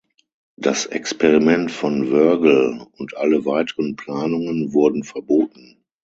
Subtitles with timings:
[0.57, 5.85] Das Experiment von Wörgl und alle weiteren Planungen wurden verboten.